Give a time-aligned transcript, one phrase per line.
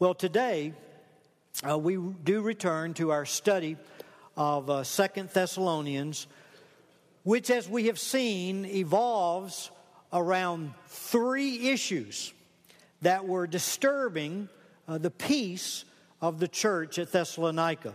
[0.00, 0.72] Well, today
[1.62, 3.76] uh, we do return to our study
[4.36, 6.26] of uh, Second Thessalonians,
[7.22, 9.70] which, as we have seen, evolves
[10.12, 12.32] around three issues
[13.02, 14.48] that were disturbing
[14.88, 15.84] uh, the peace
[16.20, 17.94] of the church at Thessalonica.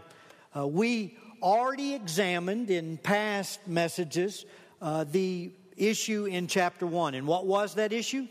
[0.55, 4.45] Uh, we already examined in past messages
[4.81, 7.15] uh, the issue in chapter 1.
[7.15, 8.25] And what was that issue?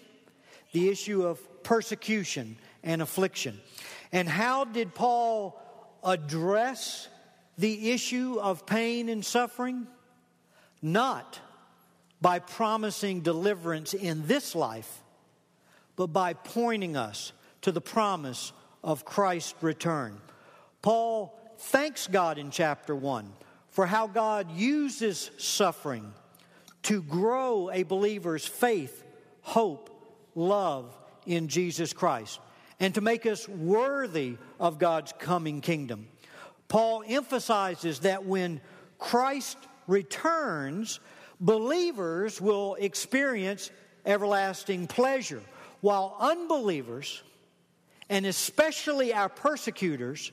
[0.72, 2.56] The issue of persecution
[2.88, 3.60] and affliction.
[4.12, 5.60] And how did Paul
[6.02, 7.06] address
[7.58, 9.86] the issue of pain and suffering?
[10.80, 11.38] Not
[12.22, 15.02] by promising deliverance in this life,
[15.96, 20.18] but by pointing us to the promise of Christ's return.
[20.80, 23.30] Paul thanks God in chapter 1
[23.68, 26.14] for how God uses suffering
[26.84, 29.04] to grow a believer's faith,
[29.42, 29.90] hope,
[30.34, 30.96] love
[31.26, 32.40] in Jesus Christ
[32.80, 36.08] and to make us worthy of God's coming kingdom.
[36.68, 38.60] Paul emphasizes that when
[38.98, 41.00] Christ returns,
[41.40, 43.70] believers will experience
[44.04, 45.42] everlasting pleasure,
[45.80, 47.22] while unbelievers,
[48.08, 50.32] and especially our persecutors,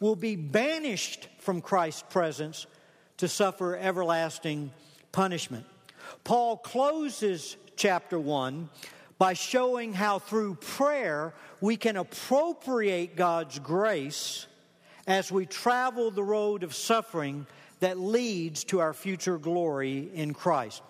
[0.00, 2.66] will be banished from Christ's presence
[3.18, 4.72] to suffer everlasting
[5.12, 5.64] punishment.
[6.24, 8.68] Paul closes chapter 1
[9.18, 14.46] by showing how through prayer we can appropriate God's grace
[15.06, 17.46] as we travel the road of suffering
[17.80, 20.82] that leads to our future glory in Christ.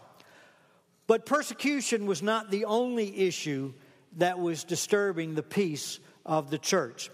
[1.07, 3.73] But persecution was not the only issue
[4.17, 7.11] that was disturbing the peace of the church.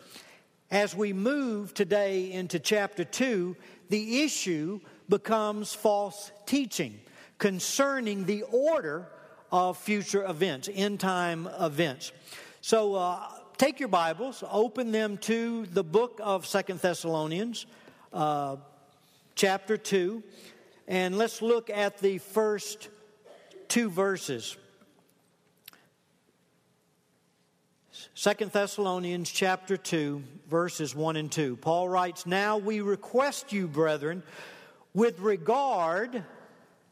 [0.70, 3.56] As we move today into chapter 2,
[3.88, 7.00] the issue becomes false teaching
[7.38, 9.08] concerning the order
[9.52, 12.12] of future events, end time events.
[12.60, 13.20] So uh,
[13.56, 17.66] take your Bibles, open them to the book of Second Thessalonians,
[18.12, 18.56] uh,
[19.34, 20.22] chapter 2,
[20.88, 22.88] and let's look at the first
[23.68, 24.56] two verses.
[28.14, 31.56] Second Thessalonians chapter 2 verses 1 and 2.
[31.56, 34.22] Paul writes, "Now we request you, brethren,
[34.92, 36.24] with regard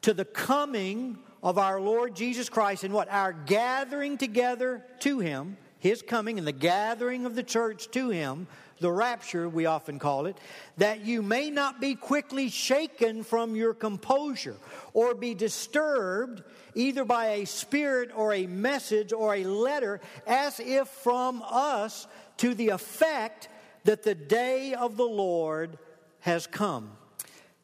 [0.03, 3.10] to the coming of our Lord Jesus Christ and what?
[3.10, 8.47] Our gathering together to Him, His coming and the gathering of the church to Him,
[8.81, 10.37] the rapture, we often call it,
[10.76, 14.56] that you may not be quickly shaken from your composure
[14.93, 16.43] or be disturbed
[16.75, 22.06] either by a spirit or a message or a letter as if from us
[22.37, 23.49] to the effect
[23.84, 25.78] that the day of the Lord
[26.20, 26.93] has come.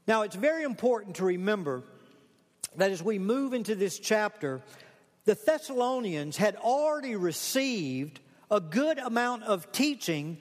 [0.07, 1.85] Now, it's very important to remember
[2.77, 4.63] that as we move into this chapter,
[5.25, 8.21] the Thessalonians had already received
[8.51, 10.39] a good amount of teaching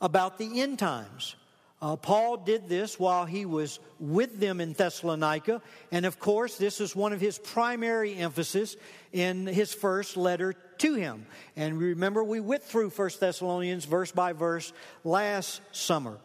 [0.00, 1.36] about the end times.
[1.82, 5.60] Uh, Paul did this while he was with them in Thessalonica,
[5.90, 8.76] and of course, this is one of his primary emphasis
[9.12, 11.26] in his first letter to him.
[11.56, 14.72] And remember, we went through First Thessalonians verse by verse
[15.02, 16.18] last summer.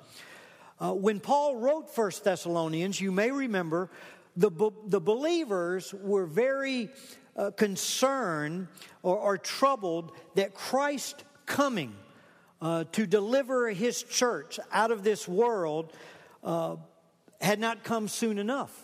[0.80, 3.90] Uh, when Paul wrote First Thessalonians, you may remember
[4.38, 6.90] the, the believers were very
[7.36, 8.68] uh, concerned
[9.04, 11.94] or, or, troubled that Christ coming
[12.62, 15.94] uh, to deliver his church out of this world
[16.44, 16.78] uh,
[17.42, 18.76] had not come soon enough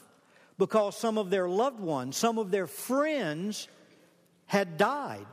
[0.58, 3.68] because some of their loved ones, some of their friends
[4.46, 5.26] had died.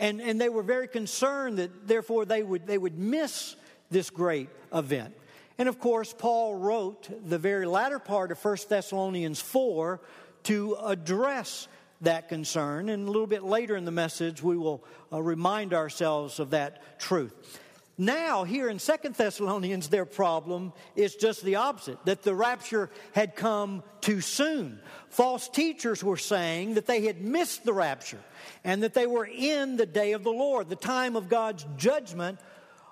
[0.00, 3.54] And, and they were very concerned that therefore they would, they would miss
[3.90, 5.14] this great event.
[5.58, 10.00] And of course, Paul wrote the very latter part of 1 Thessalonians 4
[10.44, 11.68] to address
[12.00, 12.88] that concern.
[12.88, 16.98] And a little bit later in the message, we will uh, remind ourselves of that
[16.98, 17.60] truth.
[17.96, 23.36] Now, here in Second Thessalonians, their problem is just the opposite that the rapture had
[23.36, 24.80] come too soon.
[25.10, 28.18] False teachers were saying that they had missed the rapture
[28.64, 32.40] and that they were in the day of the Lord, the time of God's judgment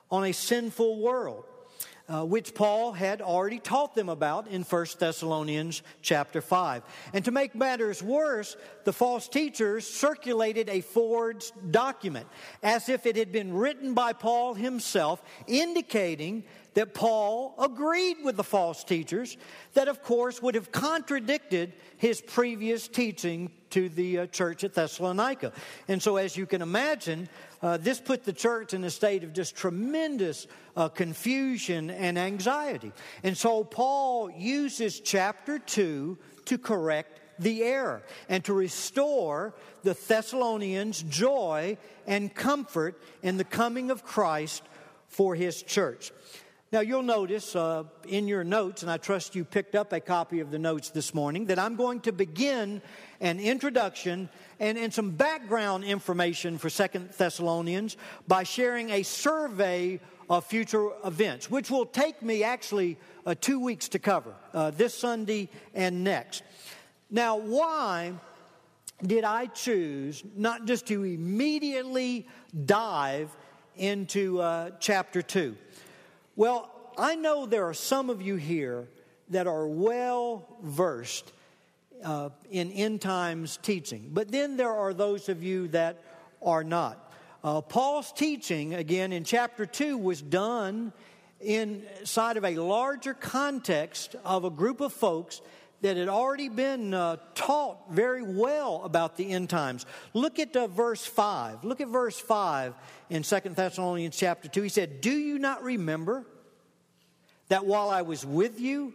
[0.09, 1.45] on a sinful world
[2.13, 6.83] uh, which Paul had already taught them about in 1 Thessalonians chapter 5.
[7.15, 12.27] And to make matters worse, the false teachers circulated a forged document
[12.63, 16.45] as if it had been written by Paul himself, indicating
[16.75, 19.39] that Paul agreed with the false teachers,
[19.73, 25.53] that of course would have contradicted his previous teaching to the uh, church at Thessalonica.
[25.89, 27.29] And so, as you can imagine,
[27.61, 30.47] uh, this put the church in a state of just tremendous
[30.77, 32.93] uh, confusion and anxiety.
[33.23, 41.03] And so, Paul uses chapter 2 to correct the error and to restore the Thessalonians'
[41.03, 41.77] joy
[42.07, 44.63] and comfort in the coming of Christ
[45.09, 46.13] for his church.
[46.73, 50.41] Now, you'll notice uh, in your notes, and I trust you picked up a copy
[50.41, 52.81] of the notes this morning, that I'm going to begin
[53.21, 60.47] an introduction and, and some background information for Second Thessalonians by sharing a survey of
[60.47, 62.97] future events, which will take me actually
[63.27, 66.43] uh, two weeks to cover uh, this Sunday and next.
[67.11, 68.15] Now, why
[69.03, 72.27] did I choose not just to immediately
[72.65, 73.29] dive
[73.77, 75.55] into uh, chapter 2?
[76.35, 78.89] Well, I know there are some of you here
[79.29, 81.31] that are well versed
[82.03, 86.03] uh, in end times teaching, but then there are those of you that
[86.43, 87.13] are not.
[87.45, 90.95] Uh, Paul's teaching, again, in chapter 2, was done
[91.39, 95.43] inside of a larger context of a group of folks
[95.83, 99.85] that had already been uh, taught very well about the end times.
[100.15, 101.65] Look at uh, verse 5.
[101.65, 102.75] Look at verse 5
[103.11, 104.63] in Second Thessalonians chapter 2.
[104.63, 106.25] He said, Do you not remember
[107.49, 108.95] that while I was with you,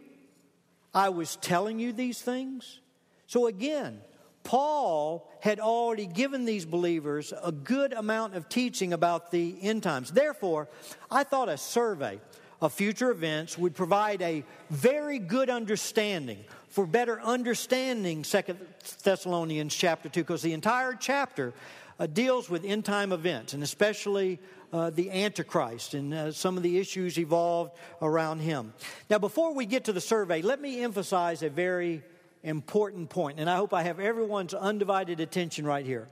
[0.94, 2.80] I was telling you these things?
[3.26, 4.00] So again,
[4.42, 10.10] Paul had already given these believers a good amount of teaching about the end times.
[10.10, 10.68] Therefore,
[11.10, 12.18] I thought a survey
[12.60, 18.58] of future events would provide a very good understanding for better understanding Second
[19.02, 21.52] Thessalonians chapter 2 because the entire chapter
[21.98, 24.38] uh, deals with end time events and especially
[24.72, 27.72] uh, the Antichrist and uh, some of the issues evolved
[28.02, 28.72] around him.
[29.08, 32.02] Now, before we get to the survey, let me emphasize a very
[32.42, 36.06] important point, and I hope I have everyone's undivided attention right here.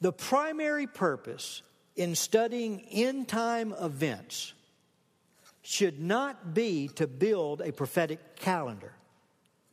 [0.00, 1.62] The primary purpose
[1.94, 4.54] in studying end time events
[5.62, 8.92] should not be to build a prophetic calendar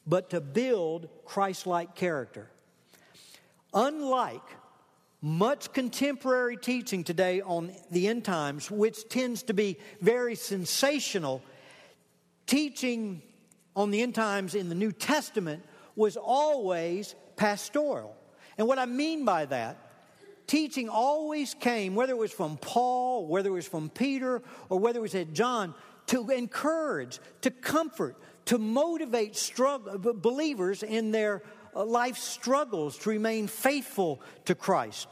[0.09, 2.49] but to build Christ like character.
[3.73, 4.41] Unlike
[5.21, 11.43] much contemporary teaching today on the end times, which tends to be very sensational,
[12.47, 13.21] teaching
[13.75, 15.63] on the end times in the New Testament
[15.95, 18.15] was always pastoral.
[18.57, 19.77] And what I mean by that,
[20.47, 24.99] teaching always came, whether it was from Paul, whether it was from Peter, or whether
[24.99, 25.75] it was at John,
[26.07, 28.15] to encourage, to comfort,
[28.49, 31.43] to motivate struggle, believers in their
[31.75, 35.07] uh, life struggles to remain faithful to Christ.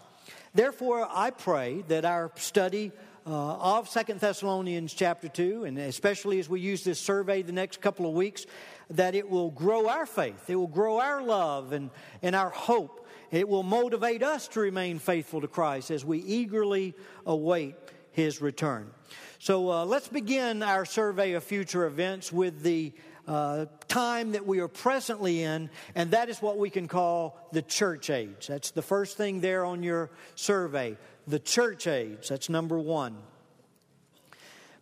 [0.56, 2.92] Therefore, I pray that our study
[3.28, 7.80] uh, of Second Thessalonians chapter 2, and especially as we use this survey the next
[7.80, 8.48] couple of weeks,
[8.90, 11.92] that it will grow our faith, it will grow our love and,
[12.24, 13.08] and our hope.
[13.30, 17.76] It will motivate us to remain faithful to Christ as we eagerly await
[18.14, 18.90] his return.
[19.38, 22.94] So uh, let's begin our survey of future events with the
[23.28, 27.62] uh, time that we are presently in, and that is what we can call the
[27.62, 28.48] church age.
[28.48, 30.98] That's the first thing there on your survey.
[31.28, 32.30] The church age.
[32.30, 33.18] That's number one.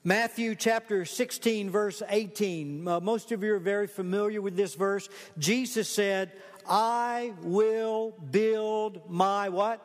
[0.03, 2.87] Matthew chapter 16, verse 18.
[2.87, 5.09] Uh, most of you are very familiar with this verse.
[5.39, 6.31] Jesus said,
[6.69, 9.81] I will build my what?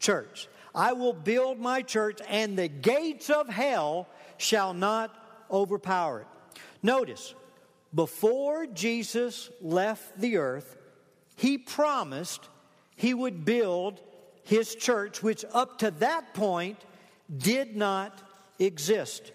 [0.00, 0.48] Church.
[0.74, 4.08] I will build my church, and the gates of hell
[4.38, 5.14] shall not
[5.50, 6.26] overpower it.
[6.82, 7.34] Notice,
[7.94, 10.76] before Jesus left the earth,
[11.36, 12.48] he promised
[12.96, 14.00] he would build
[14.44, 16.78] his church, which up to that point
[17.36, 18.22] did not
[18.58, 19.32] exist.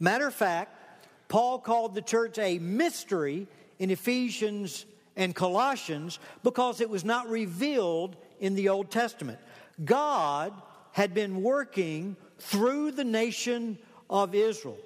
[0.00, 0.98] Matter of fact,
[1.28, 3.46] Paul called the church a mystery
[3.78, 4.84] in Ephesians
[5.16, 9.38] and Colossians because it was not revealed in the Old Testament.
[9.84, 10.52] God
[10.92, 13.78] had been working through the nation
[14.10, 14.78] of Israel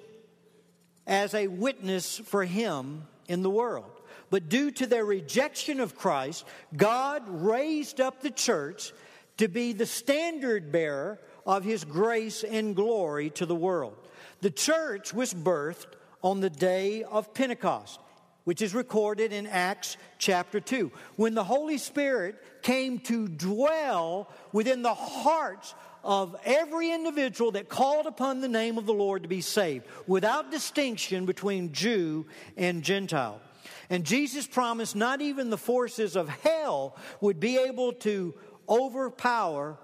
[1.09, 3.91] as a witness for him in the world.
[4.29, 6.45] But due to their rejection of Christ,
[6.77, 8.93] God raised up the church
[9.37, 13.97] to be the standard bearer of his grace and glory to the world.
[14.41, 15.87] The church was birthed
[16.21, 17.99] on the day of Pentecost,
[18.43, 24.83] which is recorded in Acts chapter 2, when the Holy Spirit came to dwell within
[24.83, 25.73] the hearts
[26.03, 30.51] of every individual that called upon the name of the Lord to be saved, without
[30.51, 32.25] distinction between Jew
[32.57, 33.41] and Gentile.
[33.89, 38.33] And Jesus promised not even the forces of hell would be able to
[38.67, 39.77] overpower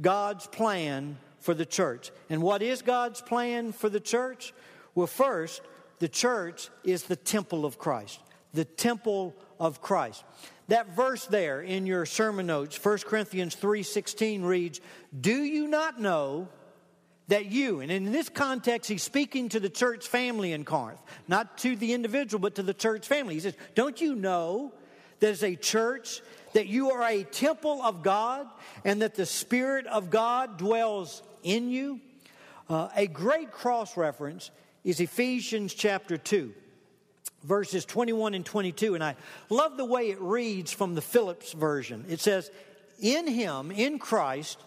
[0.00, 2.10] God's plan for the church.
[2.30, 4.54] And what is God's plan for the church?
[4.94, 5.60] Well, first,
[5.98, 8.20] the church is the temple of Christ.
[8.54, 10.24] The temple of Christ.
[10.68, 14.80] That verse there in your sermon notes, 1 Corinthians 3:16 reads,
[15.18, 16.48] "Do you not know
[17.28, 21.58] that you, and in this context, he's speaking to the church family in Corinth, not
[21.58, 23.34] to the individual, but to the church family.
[23.34, 24.72] He says, Don't you know
[25.18, 26.20] that there's a church,
[26.52, 28.46] that you are a temple of God,
[28.84, 32.00] and that the Spirit of God dwells in you?
[32.68, 34.50] Uh, a great cross reference
[34.84, 36.52] is Ephesians chapter 2,
[37.44, 38.94] verses 21 and 22.
[38.94, 39.16] And I
[39.50, 42.04] love the way it reads from the Phillips version.
[42.08, 42.50] It says,
[43.00, 44.58] In him, in Christ,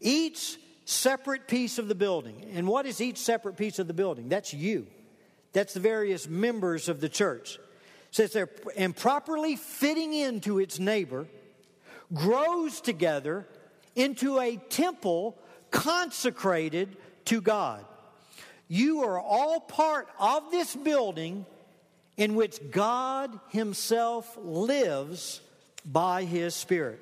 [0.00, 2.44] each separate piece of the building.
[2.54, 4.28] And what is each separate piece of the building?
[4.28, 4.86] That's you.
[5.52, 7.56] That's the various members of the church.
[7.56, 11.26] It says there, and properly fitting into its neighbor,
[12.14, 13.46] grows together
[13.94, 15.36] into a temple
[15.70, 16.96] consecrated
[17.26, 17.84] to God.
[18.68, 21.44] You are all part of this building
[22.18, 25.40] in which God Himself lives
[25.86, 27.00] by His Spirit.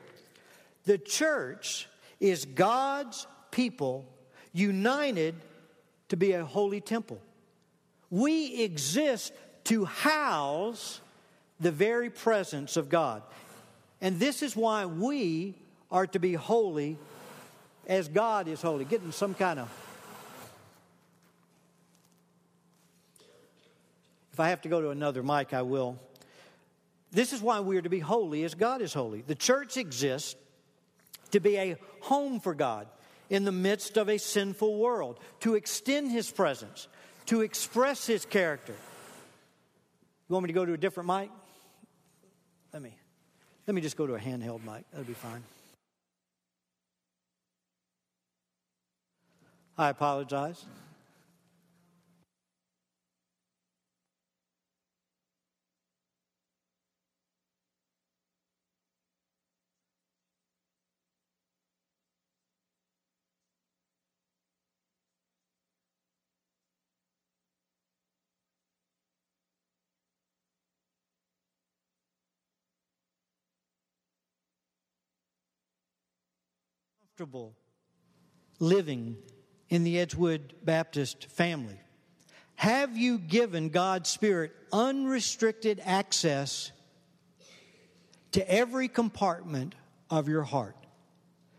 [0.85, 1.89] The church
[2.21, 4.05] is God's people
[4.53, 5.35] united
[6.11, 7.19] to be a holy temple.
[8.11, 9.33] We exist
[9.65, 11.01] to house
[11.59, 13.23] the very presence of God.
[14.01, 15.55] And this is why we
[15.91, 16.99] are to be holy
[17.87, 18.85] as God is holy.
[18.85, 19.86] Getting some kind of.
[24.37, 25.99] If I have to go to another mic, I will.
[27.11, 29.23] This is why we are to be holy as God is holy.
[29.23, 30.37] The church exists
[31.31, 32.87] to be a home for God
[33.31, 36.87] in the midst of a sinful world, to extend His presence,
[37.25, 38.75] to express His character.
[40.29, 41.31] You want me to go to a different mic?
[42.75, 42.93] Let me.
[43.67, 44.85] Let me just go to a handheld mic.
[44.91, 45.43] That'll be fine.
[49.79, 50.63] I apologize.
[77.17, 77.57] Comfortable
[78.59, 79.17] living
[79.71, 81.81] in the Edgewood Baptist family?
[82.57, 86.73] Have you given God's Spirit unrestricted access
[88.33, 89.75] to every compartment
[90.11, 90.77] of your heart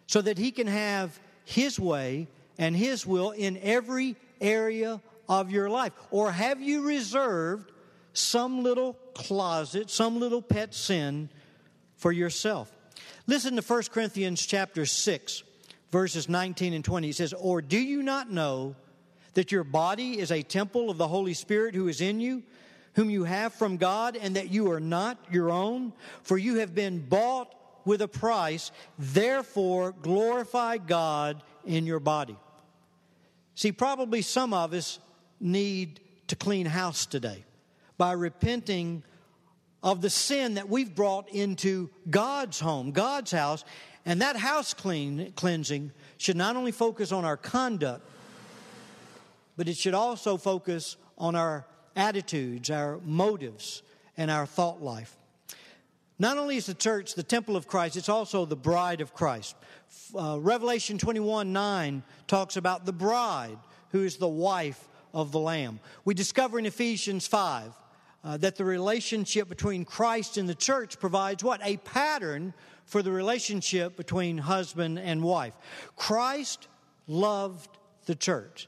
[0.06, 2.28] so that He can have His way
[2.60, 5.94] and His will in every area of your life?
[6.12, 7.72] Or have you reserved
[8.14, 11.32] some little closet, some little pet sin
[11.96, 12.72] for yourself?
[13.26, 15.44] Listen to 1 Corinthians chapter 6
[15.92, 17.08] verses 19 and 20.
[17.08, 18.76] He says, Or do you not know
[19.34, 22.44] that your body is a temple of the Holy Spirit who is in you,
[22.94, 25.94] whom you have from God, and that you are not your own?
[26.24, 27.54] For you have been bought
[27.86, 28.72] with a price.
[28.98, 32.38] Therefore, glorify God in your body.
[33.56, 35.00] See, probably some of us
[35.40, 37.44] need to clean house today
[37.98, 39.04] by repenting
[39.82, 43.64] of the sin that we've brought into God's home, God's house,
[44.08, 48.10] and that house clean, cleansing should not only focus on our conduct,
[49.58, 53.84] but it should also focus on our attitudes, our motives,
[54.16, 55.18] and our thought life.
[56.18, 59.58] Not only is the church the temple of Christ, it's also the bride of Christ.
[60.18, 63.58] Uh, Revelation 21 9 talks about the bride,
[63.92, 65.82] who is the wife of the Lamb.
[66.06, 67.74] We discover in Ephesians 5
[68.24, 71.60] uh, that the relationship between Christ and the church provides what?
[71.62, 72.54] A pattern
[72.88, 75.54] for the relationship between husband and wife.
[75.96, 76.68] Christ
[77.06, 77.70] loved
[78.06, 78.68] the church,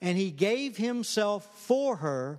[0.00, 2.38] and he gave himself for her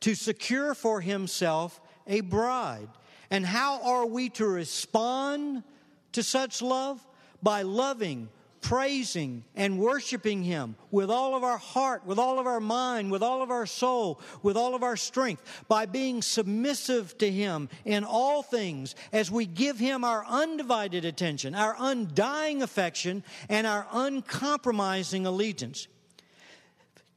[0.00, 2.88] to secure for himself a bride.
[3.30, 5.64] And how are we to respond
[6.12, 7.04] to such love?
[7.42, 8.28] By loving,
[8.62, 13.22] praising and worshiping Him with all of our heart, with all of our mind, with
[13.22, 18.04] all of our soul, with all of our strength, by being submissive to Him in
[18.04, 25.26] all things as we give Him our undivided attention, our undying affection, and our uncompromising
[25.26, 25.88] allegiance.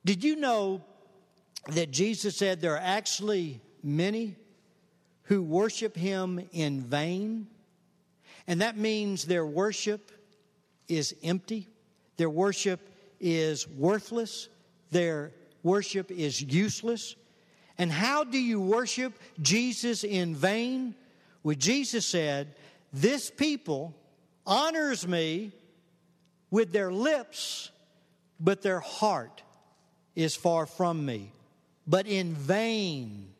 [0.03, 0.83] Did you know
[1.69, 4.35] that Jesus said there are actually many
[5.23, 7.47] who worship Him in vain?
[8.47, 10.11] And that means their worship
[10.87, 11.67] is empty,
[12.17, 12.79] their worship
[13.19, 14.49] is worthless,
[14.91, 15.31] their
[15.63, 17.15] worship is useless.
[17.77, 20.95] And how do you worship Jesus in vain?
[21.43, 22.55] Well, Jesus said,
[22.93, 23.93] This people
[24.45, 25.51] honors me
[26.49, 27.71] with their lips,
[28.39, 29.43] but their heart
[30.15, 31.31] is far from me.
[31.87, 33.33] But in vain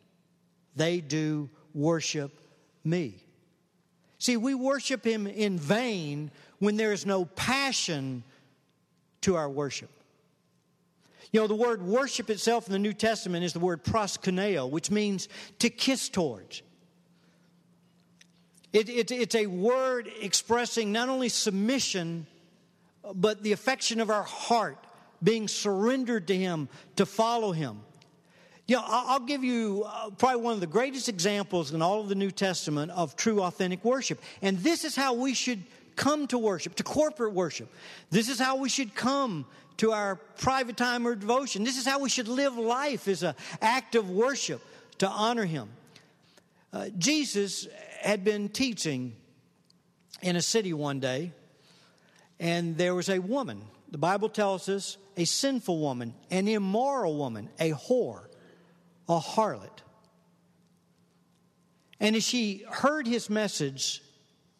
[0.74, 2.38] they do worship
[2.84, 3.22] me.
[4.18, 8.22] See, we worship him in vain when there is no passion
[9.22, 9.90] to our worship.
[11.32, 14.90] You know, the word worship itself in the New Testament is the word proskuneo, which
[14.90, 16.62] means to kiss towards.
[18.72, 22.26] It, it, it's a word expressing not only submission,
[23.14, 24.78] but the affection of our heart
[25.22, 27.80] being surrendered to Him to follow Him.
[28.68, 32.08] You know, I'll give you uh, probably one of the greatest examples in all of
[32.08, 34.20] the New Testament of true, authentic worship.
[34.42, 35.62] And this is how we should
[35.96, 37.72] come to worship, to corporate worship.
[38.10, 39.46] This is how we should come
[39.78, 41.64] to our private time or devotion.
[41.64, 44.62] This is how we should live life as an act of worship
[44.98, 45.68] to honor Him.
[46.72, 47.66] Uh, Jesus
[48.00, 49.14] had been teaching
[50.22, 51.32] in a city one day,
[52.38, 53.62] and there was a woman.
[53.90, 58.26] The Bible tells us a sinful woman, an immoral woman, a whore
[59.08, 59.82] a harlot.
[62.00, 64.02] And as she heard his message,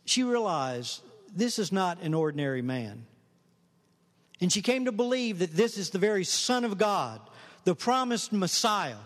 [0.05, 1.03] she realized
[1.37, 3.07] this is not an ordinary man.
[4.41, 7.21] And she came to believe that this is the very Son of God,
[7.65, 8.97] the promised Messiah.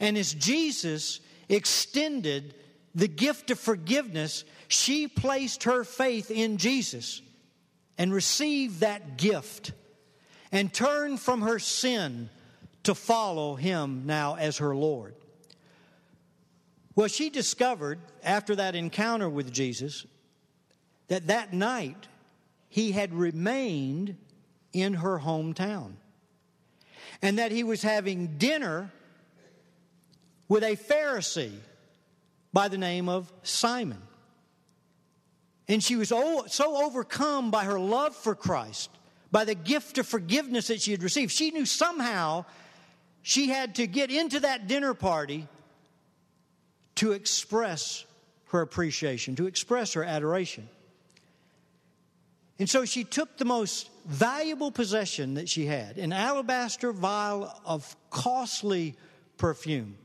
[0.00, 2.54] And as Jesus extended
[2.94, 7.22] the gift of forgiveness, she placed her faith in Jesus
[7.98, 9.72] and received that gift
[10.50, 12.28] and turned from her sin
[12.84, 15.14] to follow him now as her Lord.
[16.94, 20.04] Well, she discovered after that encounter with Jesus
[21.12, 22.08] that that night
[22.70, 24.16] he had remained
[24.72, 25.92] in her hometown
[27.20, 28.90] and that he was having dinner
[30.48, 31.58] with a Pharisee
[32.50, 34.00] by the name of Simon.
[35.68, 38.88] And she was so overcome by her love for Christ,
[39.30, 42.46] by the gift of forgiveness that she had received, she knew somehow
[43.20, 45.46] she had to get into that dinner party
[46.94, 48.06] to express
[48.46, 50.70] her appreciation, to express her adoration.
[52.58, 57.96] And so she took the most valuable possession that she had, an alabaster vial of
[58.10, 58.96] costly
[59.36, 59.96] perfume.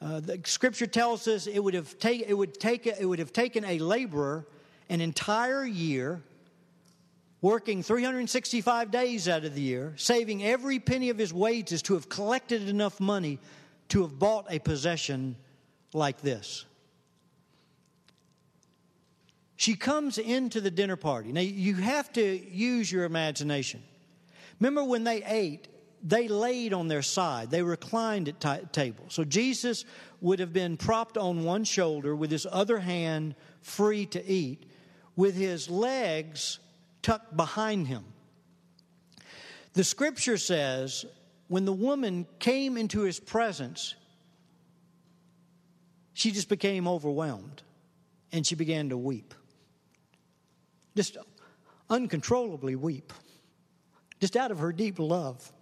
[0.00, 3.32] Uh, the scripture tells us it would have take, it would take it would have
[3.32, 4.46] taken a laborer
[4.88, 6.22] an entire year
[7.40, 12.08] working 365 days out of the year, saving every penny of his wages to have
[12.08, 13.38] collected enough money
[13.88, 15.36] to have bought a possession
[15.92, 16.64] like this.
[19.56, 21.32] She comes into the dinner party.
[21.32, 23.82] Now, you have to use your imagination.
[24.60, 25.68] Remember when they ate,
[26.02, 29.06] they laid on their side, they reclined at t- table.
[29.08, 29.84] So Jesus
[30.20, 34.64] would have been propped on one shoulder with his other hand free to eat,
[35.14, 36.58] with his legs
[37.02, 38.04] tucked behind him.
[39.72, 41.06] The scripture says
[41.48, 43.94] when the woman came into his presence,
[46.14, 47.62] she just became overwhelmed
[48.32, 49.34] and she began to weep.
[50.96, 51.18] Just
[51.88, 53.12] uncontrollably weep,
[54.18, 55.52] just out of her deep love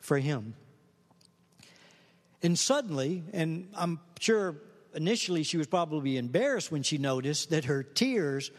[0.00, 0.54] for him.
[2.42, 4.56] And suddenly, and I'm sure
[4.94, 8.50] initially she was probably embarrassed when she noticed that her tears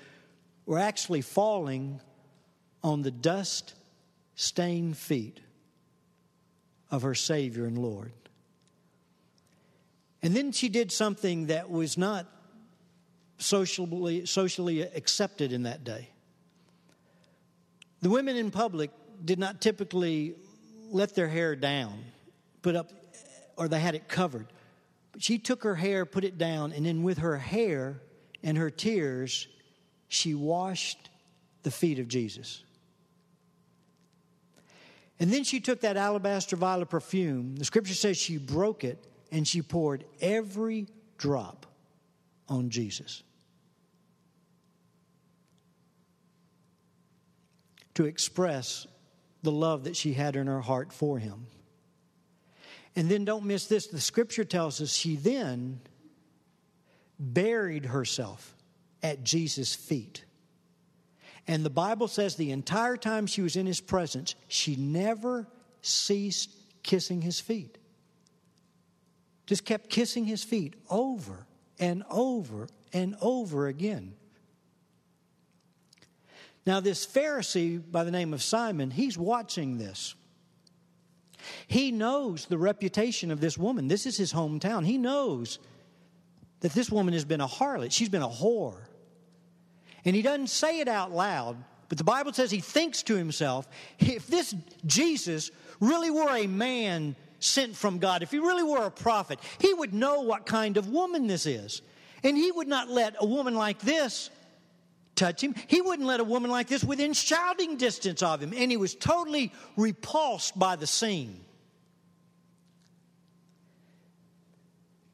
[0.66, 2.02] were actually falling
[2.84, 3.76] on the dust
[4.36, 5.40] stained feet
[6.90, 8.14] of her Savior and Lord.
[10.22, 12.26] And then she did something that was not
[13.38, 16.10] socially, socially accepted in that day.
[18.02, 18.92] The women in public
[19.24, 20.36] did not typically
[20.92, 22.04] let their hair down,
[22.62, 22.92] put up,
[23.58, 24.48] or they had it covered.
[25.12, 28.02] But she took her hair, put it down, and then with her hair
[28.44, 29.48] and her tears,
[30.08, 31.10] she washed
[31.64, 32.64] the feet of Jesus.
[35.20, 37.56] And then she took that alabaster vial of perfume.
[37.56, 41.66] The scripture says she broke it and she poured every drop
[42.50, 43.24] on Jesus.
[47.96, 48.88] To express
[49.44, 51.48] the love that she had in her heart for him.
[52.96, 55.82] And then don't miss this the scripture tells us she then
[57.20, 58.56] buried herself
[59.04, 60.26] at Jesus' feet.
[61.48, 65.48] And the Bible says the entire time she was in his presence, she never
[65.82, 66.50] ceased
[66.82, 67.78] kissing his feet.
[69.46, 71.46] Just kept kissing his feet over
[71.80, 74.16] and over and over again.
[76.66, 80.16] Now, this Pharisee by the name of Simon, he's watching this.
[81.68, 83.88] He knows the reputation of this woman.
[83.88, 84.86] This is his hometown.
[84.86, 85.60] He knows
[86.62, 88.86] that this woman has been a harlot, she's been a whore.
[90.04, 91.58] And he doesn't say it out loud,
[91.90, 93.68] but the Bible says he thinks to himself,
[94.00, 98.92] if this Jesus really were a man sent from God, if he really were a
[98.92, 101.82] prophet, he would know what kind of woman this is.
[102.24, 104.32] And he would not let a woman like this
[105.16, 105.56] touch him.
[105.68, 108.54] He wouldn't let a woman like this within shouting distance of him.
[108.56, 111.42] And he was totally repulsed by the scene.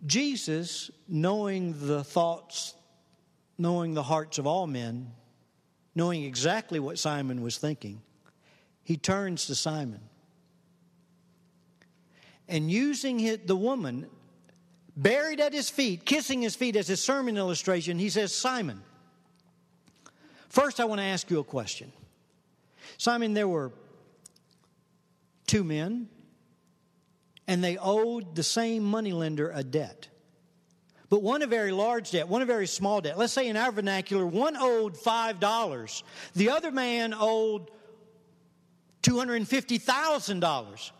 [0.05, 2.73] Jesus, knowing the thoughts
[3.61, 5.11] knowing the hearts of all men,
[5.93, 8.01] knowing exactly what Simon was thinking,
[8.83, 10.01] he turns to Simon.
[12.47, 14.07] And using the woman
[14.97, 18.81] buried at his feet, kissing his feet as his sermon illustration, he says, Simon,
[20.51, 21.91] first I want to ask you a question.
[22.97, 23.71] Simon, there were
[25.47, 26.07] two men,
[27.47, 30.07] and they owed the same moneylender a debt.
[31.09, 33.17] But one a very large debt, one a very small debt.
[33.17, 36.03] Let's say in our vernacular, one owed $5,
[36.35, 37.69] the other man owed
[39.03, 40.91] $250,000.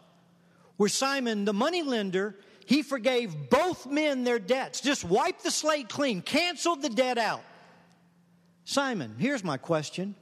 [0.76, 2.36] Where Simon, the moneylender,
[2.66, 7.44] he forgave both men their debts, just wiped the slate clean, canceled the debt out.
[8.72, 10.16] Simon, here's my question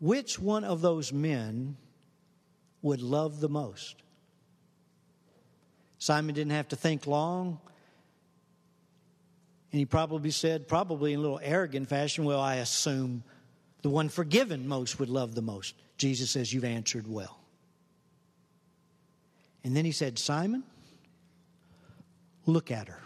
[0.00, 1.78] Which one of those men
[2.82, 3.96] would love the most?
[5.98, 7.58] Simon didn't have to think long.
[9.72, 13.24] And he probably said, probably in a little arrogant fashion, Well, I assume
[13.80, 15.74] the one forgiven most would love the most.
[15.96, 17.40] Jesus says, You've answered well.
[19.64, 20.64] And then he said, Simon,
[22.44, 23.00] look at her.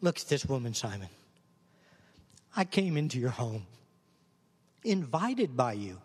[0.00, 1.08] Look at this woman, Simon.
[2.56, 3.66] I came into your home,
[4.82, 5.98] invited by you.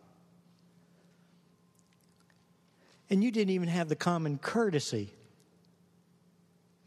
[3.10, 5.12] And you didn't even have the common courtesy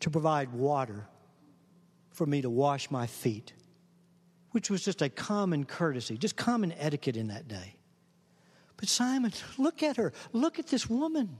[0.00, 1.06] to provide water
[2.10, 3.52] for me to wash my feet,
[4.50, 7.76] which was just a common courtesy, just common etiquette in that day.
[8.76, 10.12] But Simon, look at her.
[10.32, 11.36] Look at this woman.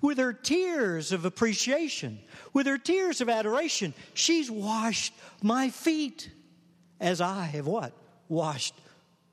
[0.00, 2.20] With her tears of appreciation,
[2.52, 6.30] with her tears of adoration, she's washed my feet
[7.00, 7.92] as I have what?
[8.28, 8.74] Washed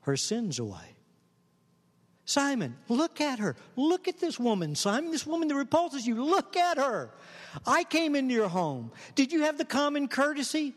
[0.02, 0.96] her sins away.
[2.24, 3.56] Simon, look at her.
[3.76, 6.22] Look at this woman, Simon, this woman that repulses you.
[6.22, 7.10] Look at her.
[7.66, 8.92] I came into your home.
[9.14, 10.74] Did you have the common courtesy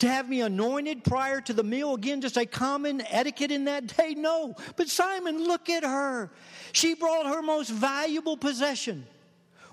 [0.00, 1.94] to have me anointed prior to the meal?
[1.94, 4.14] Again, just a common etiquette in that day?
[4.14, 4.56] No.
[4.76, 6.30] But Simon, look at her.
[6.72, 9.06] She brought her most valuable possession,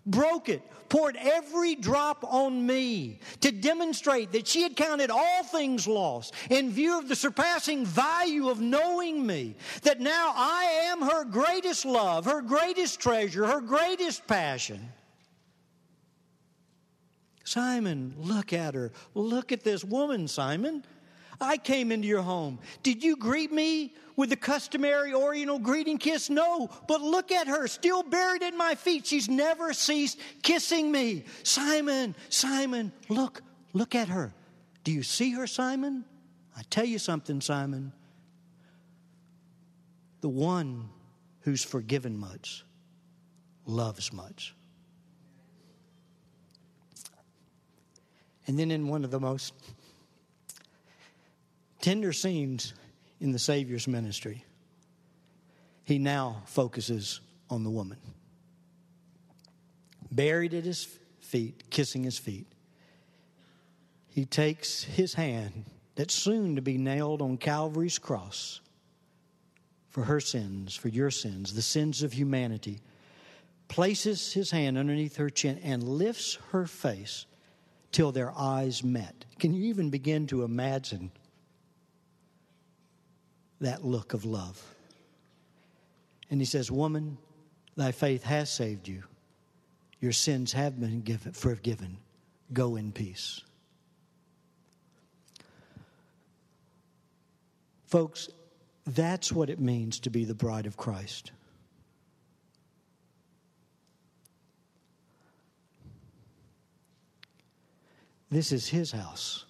[0.06, 5.88] broke it, poured every drop on me to demonstrate that she had counted all things
[5.88, 9.56] lost in view of the surpassing value of knowing me.
[9.84, 14.90] That now I am her greatest love, her greatest treasure, her greatest passion.
[17.44, 18.92] Simon, look at her.
[19.14, 20.86] Look at this woman, Simon.
[21.42, 22.60] I came into your home.
[22.84, 26.30] Did you greet me with the customary Oriental greeting kiss?
[26.30, 29.08] No, but look at her, still buried at my feet.
[29.08, 31.26] She's never ceased kissing me.
[31.44, 33.42] Simon, Simon, look,
[33.74, 34.34] look at her.
[34.84, 36.06] Do you see her, Simon?
[36.56, 37.94] I tell you something, Simon.
[40.22, 40.90] The one
[41.42, 42.64] who's forgiven much
[43.66, 44.56] loves much.
[48.48, 49.54] And then, in one of the most
[51.82, 52.74] tender scenes
[53.20, 54.46] in the Savior's ministry,
[55.84, 57.98] he now focuses on the woman.
[60.12, 60.88] Buried at his
[61.20, 62.48] feet, kissing his feet,
[64.08, 65.66] he takes his hand
[65.96, 68.62] that's soon to be nailed on Calvary's cross
[69.90, 72.80] for her sins, for your sins, the sins of humanity,
[73.68, 77.26] places his hand underneath her chin and lifts her face
[77.92, 79.26] till their eyes met.
[79.40, 81.12] Can you even begin to imagine
[83.62, 84.62] that look of love.
[86.30, 87.18] And he says, Woman,
[87.78, 89.04] thy faith has saved you.
[90.00, 91.98] Your sins have been given, forgiven.
[92.52, 93.42] Go in peace.
[97.86, 98.30] Folks,
[98.88, 101.32] that's what it means to be the bride of Christ.
[108.32, 109.46] This is his house.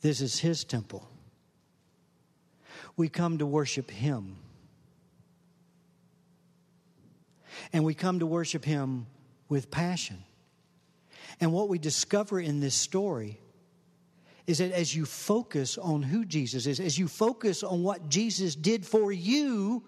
[0.00, 1.06] This is his temple
[3.00, 4.36] we come to worship Him.
[7.72, 9.06] And we come to worship Him
[9.48, 10.22] with passion.
[11.40, 13.40] And what we discover in this story
[14.46, 18.54] is that as you focus on who Jesus is, as you focus on what Jesus
[18.54, 19.82] did for you,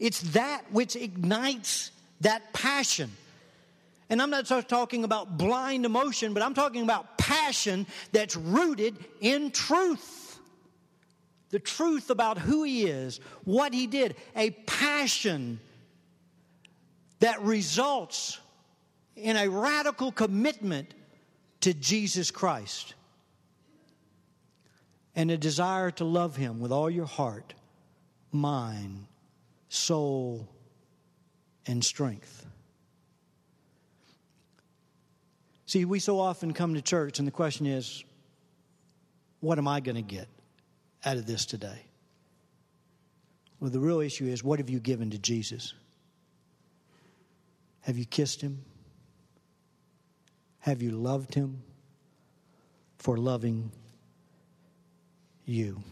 [0.00, 1.92] it's that which ignites
[2.22, 3.12] that passion.
[4.10, 9.52] And I'm not talking about blind emotion, but I'm talking about passion that's rooted in
[9.52, 10.23] truth
[11.54, 15.60] the truth about who he is, what he did, a passion
[17.20, 18.40] that results
[19.14, 20.92] in a radical commitment
[21.60, 22.94] to Jesus Christ
[25.14, 27.54] and a desire to love him with all your heart,
[28.32, 29.06] mind,
[29.68, 30.48] soul,
[31.68, 32.44] and strength.
[35.66, 38.02] See, we so often come to church, and the question is,
[39.38, 40.26] what am I going to get
[41.04, 41.86] out of this today?
[43.60, 45.74] Well, the real issue is, what have you given to Jesus?
[47.82, 48.64] Have you kissed him?
[50.60, 51.62] Have you loved him
[52.98, 53.70] for loving
[55.44, 55.82] you?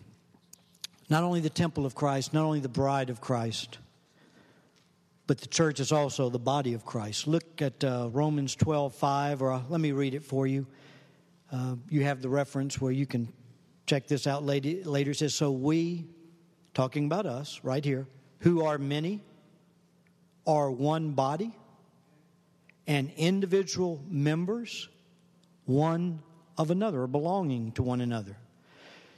[1.10, 3.78] Not only the temple of Christ, not only the bride of Christ,
[5.26, 7.26] but the church is also the body of Christ.
[7.26, 10.66] Look at uh, Romans 12 5, or uh, let me read it for you.
[11.50, 13.32] Uh, you have the reference where you can
[13.86, 14.88] check this out later.
[14.88, 15.14] later.
[15.14, 16.06] Says, So we,
[16.74, 18.06] talking about us right here,
[18.40, 19.20] who are many,
[20.46, 21.52] are one body
[22.86, 24.88] and individual members
[25.64, 26.20] one
[26.58, 28.36] of another belonging to one another.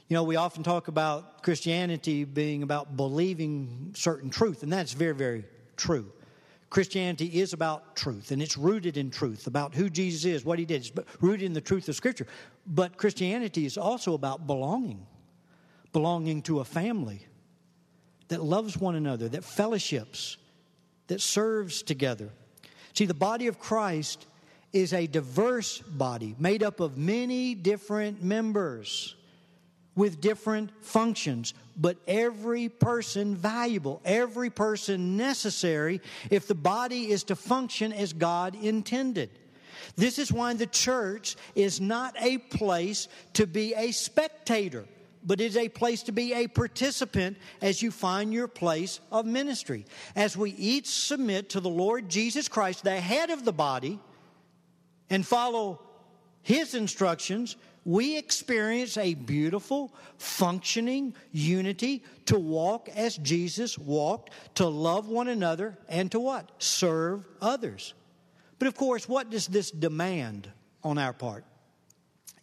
[0.07, 5.15] You know, we often talk about Christianity being about believing certain truth, and that's very,
[5.15, 6.11] very true.
[6.69, 10.65] Christianity is about truth, and it's rooted in truth about who Jesus is, what he
[10.65, 12.27] did, it's rooted in the truth of Scripture.
[12.65, 15.05] But Christianity is also about belonging,
[15.93, 17.25] belonging to a family
[18.27, 20.37] that loves one another, that fellowships,
[21.07, 22.29] that serves together.
[22.93, 24.25] See, the body of Christ
[24.73, 29.15] is a diverse body made up of many different members
[29.95, 37.35] with different functions, but every person valuable, every person necessary if the body is to
[37.35, 39.29] function as God intended.
[39.95, 44.85] This is why the church is not a place to be a spectator,
[45.23, 49.85] but is a place to be a participant as you find your place of ministry.
[50.15, 53.99] As we each submit to the Lord Jesus Christ, the head of the body,
[55.09, 55.79] and follow
[56.41, 65.07] his instructions, we experience a beautiful, functioning unity to walk as Jesus walked, to love
[65.07, 66.51] one another, and to what?
[66.57, 67.93] Serve others.
[68.57, 70.49] But of course, what does this demand
[70.83, 71.45] on our part?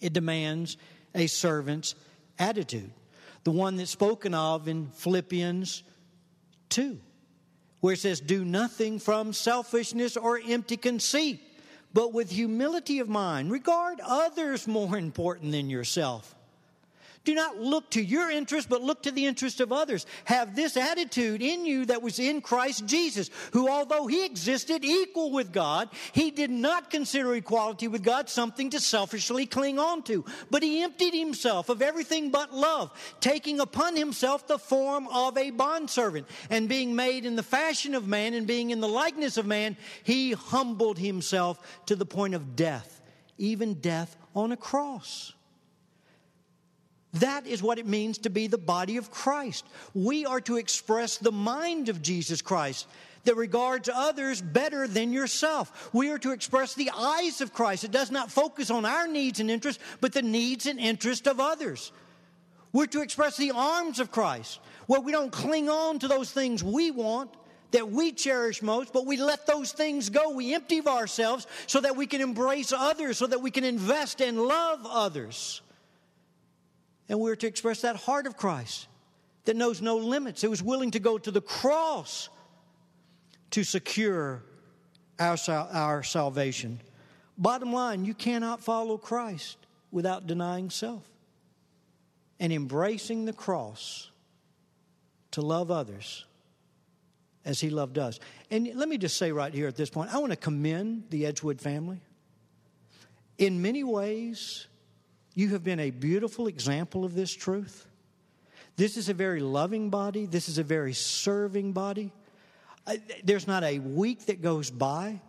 [0.00, 0.76] It demands
[1.12, 1.96] a servant's
[2.38, 2.92] attitude,
[3.42, 5.83] the one that's spoken of in Philippians
[6.68, 7.00] 2,
[7.81, 11.40] where it says, Do nothing from selfishness or empty conceit
[11.94, 16.35] but with humility of mind, regard others more important than yourself.
[17.25, 20.07] Do not look to your interest, but look to the interest of others.
[20.25, 25.31] Have this attitude in you that was in Christ Jesus, who, although he existed equal
[25.31, 30.25] with God, he did not consider equality with God something to selfishly cling on to,
[30.51, 35.51] but he emptied himself of everything but love, taking upon himself the form of a
[35.51, 39.47] bondservant, and being made in the fashion of man and being in the likeness of
[39.47, 43.01] man, he humbled himself to the point of death,
[43.39, 45.35] even death on a cross.
[47.14, 49.66] That is what it means to be the body of Christ.
[49.94, 52.87] We are to express the mind of Jesus Christ
[53.25, 55.90] that regards others better than yourself.
[55.92, 57.85] We are to express the eyes of Christ.
[57.85, 61.38] It does not focus on our needs and interests, but the needs and interests of
[61.38, 61.92] others.
[62.72, 66.64] We're to express the arms of Christ, where we don't cling on to those things
[66.64, 67.31] we want,
[67.72, 70.31] that we cherish most, but we let those things go.
[70.31, 74.20] We empty of ourselves so that we can embrace others, so that we can invest
[74.20, 75.61] and love others.
[77.12, 78.88] And we're to express that heart of Christ
[79.44, 80.44] that knows no limits.
[80.44, 82.31] It was willing to go to the cross
[83.51, 84.42] to secure
[85.18, 86.81] our, our salvation.
[87.37, 89.59] Bottom line, you cannot follow Christ
[89.90, 91.07] without denying self
[92.40, 94.11] and embracing the cross
[95.33, 96.25] to love others
[97.44, 98.20] as he loved us.
[98.51, 101.27] And let me just say right here at this point, I want to commend the
[101.27, 102.01] Edgewood family.
[103.37, 104.66] In many ways,
[105.35, 107.87] you have been a beautiful example of this truth.
[108.77, 112.12] This is a very loving body, this is a very serving body.
[113.23, 115.21] There's not a week that goes by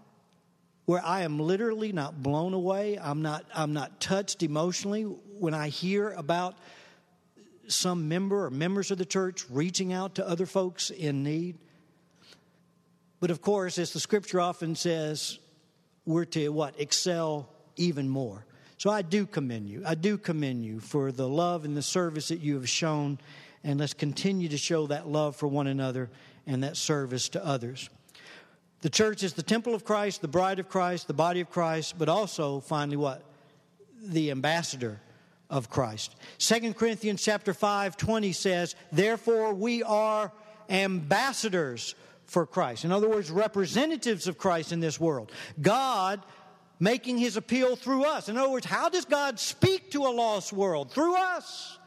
[0.86, 2.98] where I am literally not blown away.
[3.00, 6.56] I'm not, I'm not touched emotionally when I hear about
[7.68, 11.58] some member or members of the church reaching out to other folks in need.
[13.20, 15.39] But of course, as the scripture often says,
[16.06, 16.80] we're to what?
[16.80, 18.46] Excel even more.
[18.78, 19.84] So I do commend you.
[19.86, 23.20] I do commend you for the love and the service that you have shown.
[23.64, 26.10] And let's continue to show that love for one another
[26.46, 27.90] and that service to others.
[28.82, 31.96] The church is the temple of Christ, the bride of Christ, the body of Christ,
[31.98, 33.24] but also, finally, what?
[34.02, 35.00] The ambassador
[35.50, 36.16] of Christ.
[36.40, 40.34] 2 Corinthians chapter 5, 20 says, Therefore we are
[40.70, 42.84] ambassadors for Christ.
[42.84, 45.32] In other words, representatives of Christ in this world.
[45.62, 46.22] God
[46.80, 48.30] making his appeal through us.
[48.30, 50.92] In other words, how does God speak to a lost world?
[50.92, 51.78] Through us,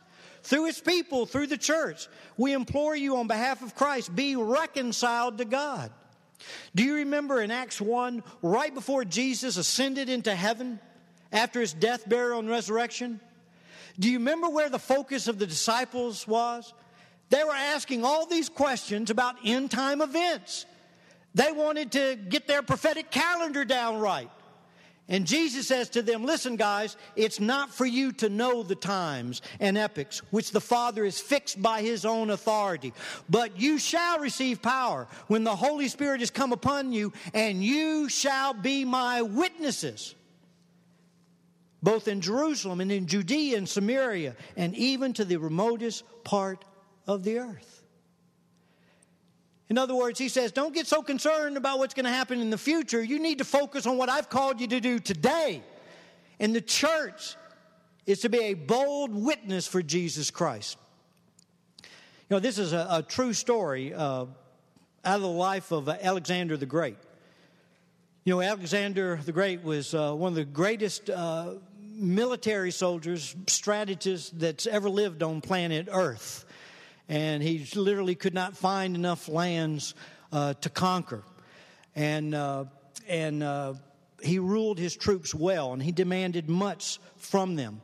[0.42, 2.08] through his people, through the church.
[2.36, 5.90] We implore you on behalf of Christ, be reconciled to God.
[6.74, 10.78] Do you remember in Acts 1, right before Jesus ascended into heaven
[11.32, 13.20] after his death, burial, and resurrection?
[13.98, 16.72] Do you remember where the focus of the disciples was?
[17.30, 20.66] They were asking all these questions about end time events.
[21.34, 24.30] They wanted to get their prophetic calendar down right.
[25.08, 29.40] And Jesus says to them, Listen, guys, it's not for you to know the times
[29.60, 32.92] and epochs which the Father is fixed by his own authority,
[33.30, 38.08] but you shall receive power when the Holy Spirit has come upon you, and you
[38.08, 40.16] shall be my witnesses,
[41.80, 46.64] both in Jerusalem and in Judea and Samaria, and even to the remotest part
[47.06, 47.75] of the earth.
[49.68, 52.50] In other words, he says, don't get so concerned about what's going to happen in
[52.50, 53.02] the future.
[53.02, 55.62] You need to focus on what I've called you to do today.
[56.38, 57.36] And the church
[58.06, 60.78] is to be a bold witness for Jesus Christ.
[61.82, 64.26] You know, this is a, a true story uh,
[65.04, 66.96] out of the life of uh, Alexander the Great.
[68.24, 74.30] You know, Alexander the Great was uh, one of the greatest uh, military soldiers, strategists
[74.30, 76.45] that's ever lived on planet Earth
[77.08, 79.94] and he literally could not find enough lands
[80.32, 81.22] uh, to conquer.
[81.94, 82.64] And, uh,
[83.08, 83.74] and uh,
[84.22, 87.80] he ruled his troops well, and he demanded much from them.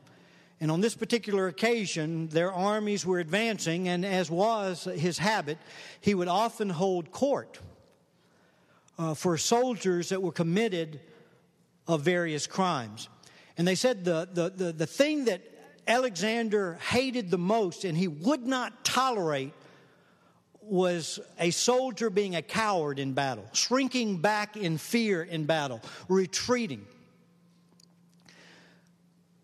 [0.59, 5.57] And on this particular occasion, their armies were advancing, and as was his habit,
[5.99, 7.59] he would often hold court
[8.97, 10.99] uh, for soldiers that were committed
[11.87, 13.09] of various crimes.
[13.57, 15.41] And they said the, the, the, the thing that
[15.87, 19.53] Alexander hated the most and he would not tolerate
[20.61, 26.85] was a soldier being a coward in battle, shrinking back in fear in battle, retreating.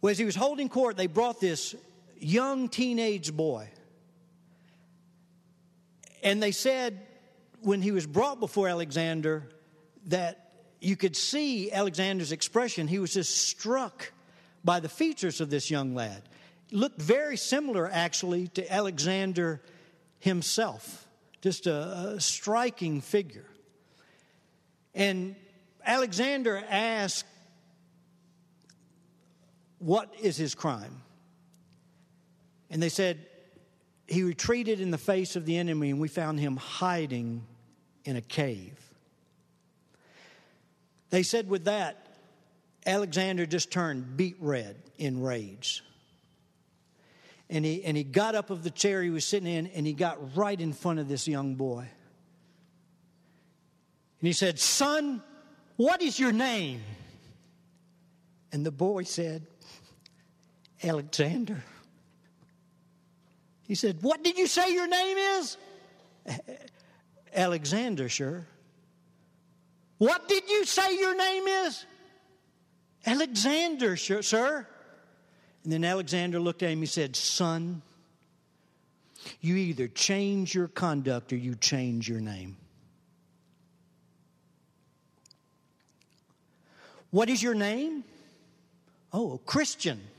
[0.02, 1.76] Well, as he was holding court, they brought this
[2.20, 3.70] young teenage boy.
[6.24, 7.06] And they said,
[7.62, 9.50] when he was brought before Alexander,
[10.08, 12.88] that you could see Alexander's expression.
[12.88, 14.12] He was just struck
[14.64, 16.22] by the features of this young lad.
[16.72, 19.62] Looked very similar, actually, to Alexander
[20.20, 21.08] himself.
[21.42, 23.46] Just a, a striking figure.
[24.94, 25.36] And
[25.86, 27.26] Alexander asked,
[29.80, 31.02] What is his crime?
[32.70, 33.26] And they said,
[34.08, 37.46] He retreated in the face of the enemy, and we found him hiding
[38.06, 38.78] in a cave.
[41.10, 42.09] They said, With that,
[42.86, 45.84] Alexander just turned beet red in rage.
[47.50, 49.94] And he, and he got up of the chair he was sitting in and he
[49.94, 51.80] got right in front of this young boy.
[54.20, 55.24] And he said, Son,
[55.78, 56.82] what is your name?
[58.52, 59.46] And the boy said,
[60.84, 61.64] Alexander.
[63.64, 65.58] He said, What did you say your name is?
[67.34, 68.48] Alexander, sure.
[70.00, 71.86] What did you say your name is?
[73.06, 74.68] Alexander, sir.
[75.64, 77.82] And then Alexander looked at him and said, Son,
[79.42, 82.58] you either change your conduct or you change your name.
[87.12, 88.04] What is your name?
[89.12, 90.02] Oh, Christian.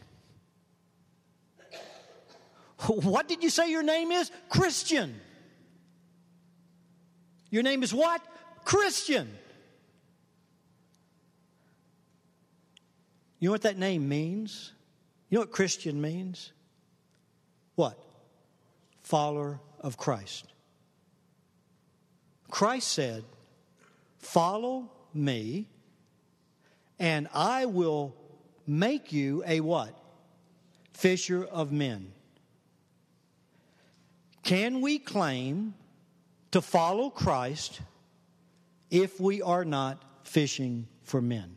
[2.87, 4.31] What did you say your name is?
[4.49, 5.21] Christian.
[7.51, 8.23] Your name is what?
[8.65, 9.29] Christian.
[13.41, 14.73] You know what that name means?
[15.31, 16.53] You know what Christian means?
[17.75, 17.99] What?
[19.03, 20.45] Follower of Christ.
[22.51, 23.25] Christ said,
[24.19, 25.67] Follow me,
[26.99, 28.15] and I will
[28.67, 29.99] make you a what?
[30.93, 32.13] Fisher of men.
[34.43, 35.73] Can we claim
[36.51, 37.81] to follow Christ
[38.91, 41.57] if we are not fishing for men?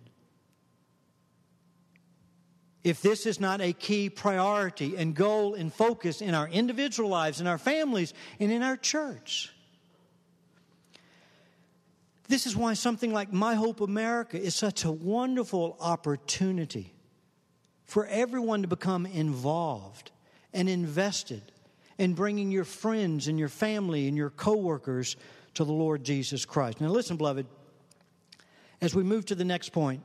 [2.83, 7.39] If this is not a key priority and goal and focus in our individual lives,
[7.39, 9.53] in our families, and in our church.
[12.27, 16.93] This is why something like My Hope America is such a wonderful opportunity
[17.85, 20.11] for everyone to become involved
[20.53, 21.43] and invested
[21.97, 25.15] in bringing your friends and your family and your coworkers
[25.53, 26.81] to the Lord Jesus Christ.
[26.81, 27.45] Now, listen, beloved,
[28.81, 30.01] as we move to the next point,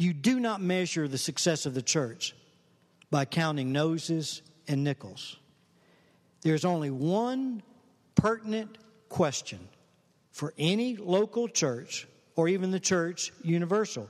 [0.00, 2.34] you do not measure the success of the church
[3.10, 5.36] by counting noses and nickels.
[6.42, 7.62] There's only one
[8.14, 8.78] pertinent
[9.08, 9.68] question
[10.30, 14.08] for any local church or even the church universal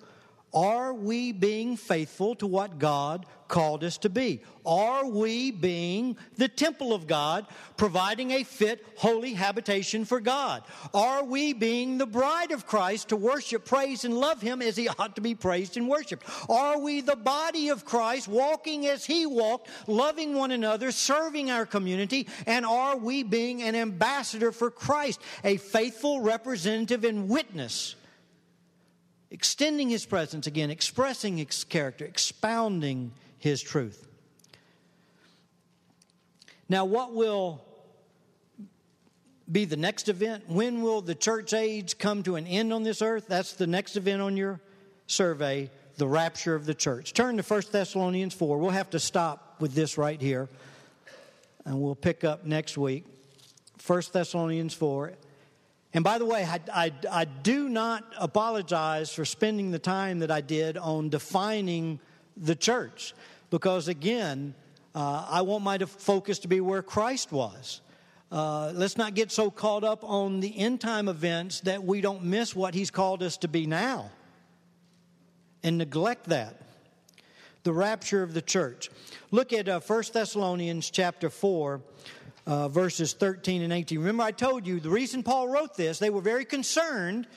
[0.53, 4.43] Are we being faithful to what God called us to be?
[4.67, 7.47] Are we being the temple of God,
[7.77, 10.63] providing a fit, holy habitation for God?
[10.93, 14.89] Are we being the bride of Christ to worship, praise, and love Him as He
[14.89, 16.27] ought to be praised and worshiped?
[16.49, 21.67] Are we the body of Christ, walking as He walked, loving one another, serving our
[21.67, 22.27] community?
[22.47, 27.95] And are we being an ambassador for Christ, a faithful representative and witness?
[29.31, 34.07] Extending his presence again, expressing his character, expounding his truth.
[36.69, 37.65] Now, what will
[39.51, 40.49] be the next event?
[40.49, 43.27] When will the church age come to an end on this earth?
[43.29, 44.61] That's the next event on your
[45.07, 47.13] survey, the rapture of the church.
[47.13, 48.59] Turn to 1 Thessalonians 4.
[48.59, 50.49] We'll have to stop with this right here,
[51.65, 53.05] and we'll pick up next week.
[53.85, 55.15] 1 Thessalonians 4.
[55.93, 60.31] And by the way, I, I, I, do not apologize for spending the time that
[60.31, 61.99] I did on defining
[62.37, 63.13] the church,
[63.51, 64.55] because again,
[64.95, 67.81] uh, I want my focus to be where Christ was.
[68.31, 72.23] Uh, let's not get so caught up on the end time events that we don't
[72.23, 74.11] miss what He's called us to be now
[75.63, 76.57] and neglect that.
[77.63, 78.89] The rapture of the church.
[79.31, 81.83] Look at uh, 1 Thessalonians chapter 4
[82.51, 84.01] uh, verses 13 and 18.
[84.01, 87.29] Remember, I told you the reason Paul wrote this, they were very concerned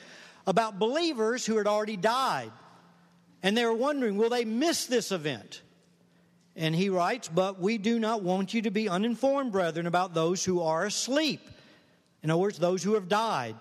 [0.44, 2.50] about believers who had already died.
[3.40, 5.62] And they were wondering, will they miss this event?
[6.56, 10.44] And he writes, But we do not want you to be uninformed, brethren, about those
[10.44, 11.48] who are asleep.
[12.24, 13.54] In other words, those who have died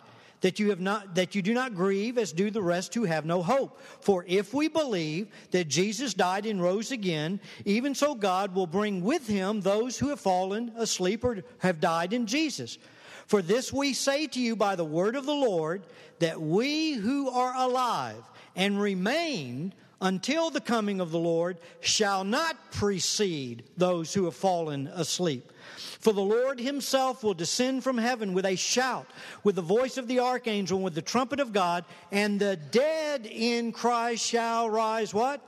[0.43, 3.25] that you have not that you do not grieve as do the rest who have
[3.25, 3.79] no hope.
[4.01, 9.03] For if we believe that Jesus died and rose again even so God will bring
[9.03, 12.77] with him those who have fallen asleep or have died in Jesus.
[13.25, 15.83] For this we say to you by the word of the Lord
[16.19, 18.21] that we who are alive
[18.53, 19.73] and remain
[20.03, 25.49] until the coming of the Lord shall not precede those who have fallen asleep.
[25.77, 29.07] For the Lord himself will descend from heaven with a shout,
[29.45, 33.71] with the voice of the archangel, with the trumpet of God, and the dead in
[33.71, 35.39] Christ shall rise what?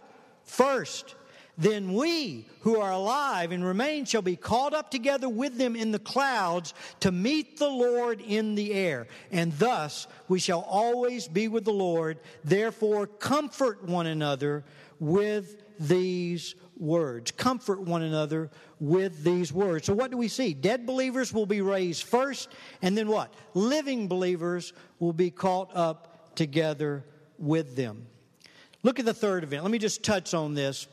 [0.45, 1.15] First.
[1.57, 5.91] Then we who are alive and remain shall be caught up together with them in
[5.91, 9.07] the clouds to meet the Lord in the air.
[9.31, 12.19] And thus we shall always be with the Lord.
[12.43, 14.65] Therefore, comfort one another
[14.99, 17.31] with these words.
[17.31, 18.49] Comfort one another
[18.79, 19.85] with these words.
[19.85, 20.53] So, what do we see?
[20.53, 22.49] Dead believers will be raised first,
[22.81, 23.33] and then what?
[23.53, 27.03] Living believers will be caught up together
[27.37, 28.07] with them.
[28.83, 29.63] Look at the third event.
[29.63, 30.87] Let me just touch on this.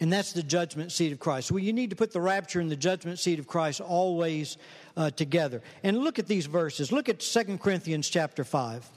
[0.00, 1.52] And that's the judgment seat of Christ.
[1.52, 4.56] Well, you need to put the rapture and the judgment seat of Christ always
[4.96, 5.62] uh, together.
[5.82, 6.90] And look at these verses.
[6.90, 8.88] Look at 2 Corinthians chapter 5.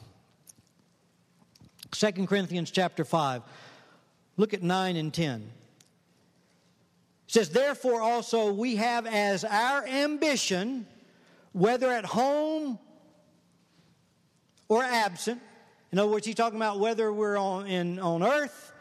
[1.92, 3.42] 2 Corinthians chapter 5.
[4.38, 5.42] Look at 9 and 10.
[5.42, 10.88] It says, Therefore also we have as our ambition,
[11.52, 12.80] whether at home
[14.70, 15.42] or absent,
[15.92, 18.73] in other words, he's talking about whether we're on, in, on earth,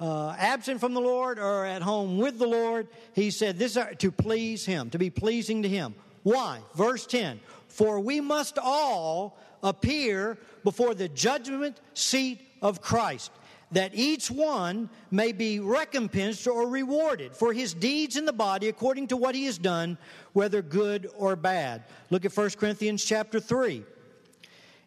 [0.00, 2.88] uh, absent from the Lord, or at home with the Lord.
[3.14, 5.94] He said, This is to please Him, to be pleasing to Him.
[6.22, 6.60] Why?
[6.74, 13.30] Verse 10 For we must all appear before the judgment seat of Christ
[13.72, 19.06] that each one may be recompensed or rewarded for his deeds in the body according
[19.08, 19.96] to what he has done,
[20.32, 21.84] whether good or bad.
[22.10, 23.84] Look at 1 Corinthians chapter 3.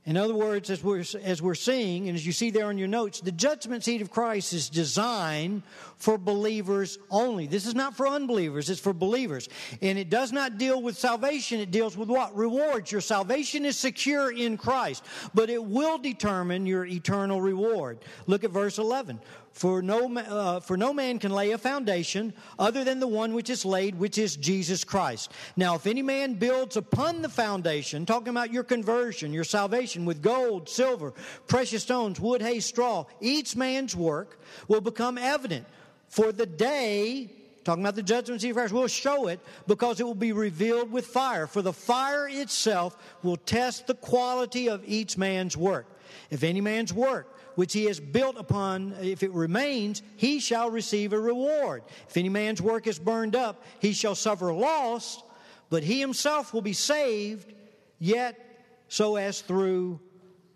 [0.06, 2.90] In other words, as we're, as we're seeing, and as you see there on your
[2.90, 5.64] notes, the judgment seat of Christ is designed
[5.96, 7.48] for believers only.
[7.48, 9.48] This is not for unbelievers, it's for believers.
[9.82, 12.36] And it does not deal with salvation, it deals with what?
[12.36, 12.92] Rewards.
[12.92, 18.00] Your salvation is secure in Christ, but it will determine your eternal reward.
[18.28, 19.22] Look at verse 11.
[19.54, 23.52] For no, uh, for no man can lay a foundation other than the one which
[23.52, 25.32] is laid, which is Jesus Christ.
[25.56, 30.24] Now, if any man builds upon the foundation, talking about your conversion, your salvation, with
[30.24, 31.14] gold, silver,
[31.48, 35.68] precious stones, wood, hay, straw, each man's work will become evident.
[36.08, 37.30] For the day,
[37.64, 40.92] talking about the judgment seat of Christ, will show it because it will be revealed
[40.92, 41.46] with fire.
[41.46, 45.86] For the fire itself will test the quality of each man's work.
[46.32, 51.14] If any man's work which he has built upon, if it remains, he shall receive
[51.14, 51.84] a reward.
[52.08, 55.22] If any man's work is burned up, he shall suffer loss,
[55.70, 57.54] but he himself will be saved,
[58.00, 58.40] yet
[58.88, 60.00] so as through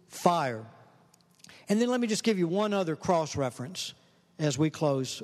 [0.08, 0.66] fire.
[1.70, 3.94] And then let me just give you one other cross reference
[4.40, 5.22] as we close.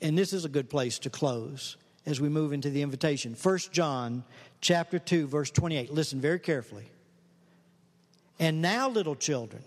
[0.00, 3.36] And this is a good place to close as we move into the invitation.
[3.40, 4.24] 1 John
[4.60, 5.92] chapter 2 verse 28.
[5.92, 6.90] Listen very carefully.
[8.38, 9.62] And now little children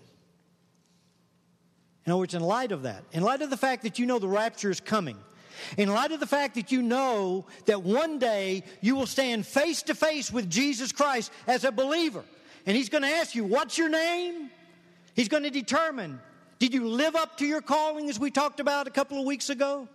[2.04, 4.18] In other words, in light of that, in light of the fact that you know
[4.18, 5.16] the rapture is coming,
[5.76, 9.82] in light of the fact that you know that one day you will stand face
[9.82, 12.24] to face with Jesus Christ as a believer,
[12.66, 14.50] and He's going to ask you, What's your name?
[15.14, 16.20] He's going to determine,
[16.58, 19.50] Did you live up to your calling as we talked about a couple of weeks
[19.50, 19.88] ago?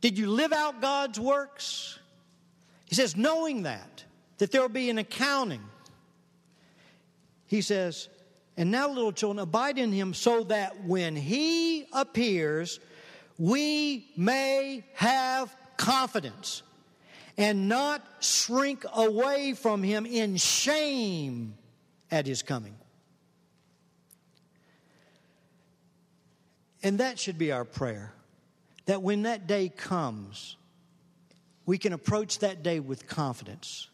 [0.00, 1.98] Did you live out God's works?
[2.84, 4.04] He says, knowing that,
[4.36, 5.62] that there will be an accounting.
[7.46, 8.08] He says,
[8.56, 12.78] and now, little children, abide in him so that when he appears,
[13.36, 16.62] we may have confidence
[17.36, 21.54] and not shrink away from him in shame
[22.12, 22.76] at his coming.
[26.84, 28.12] And that should be our prayer
[28.86, 30.56] that when that day comes,
[31.66, 33.88] we can approach that day with confidence.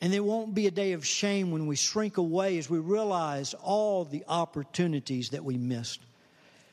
[0.00, 3.54] And there won't be a day of shame when we shrink away as we realize
[3.54, 6.00] all the opportunities that we missed.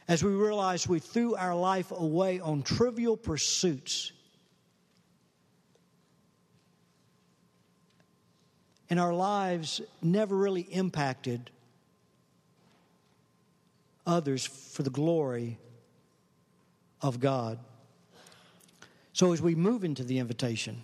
[0.07, 4.11] As we realize we threw our life away on trivial pursuits.
[8.91, 11.49] And our lives never really impacted
[14.05, 15.57] others for the glory
[17.01, 17.57] of God.
[19.13, 20.83] So, as we move into the invitation,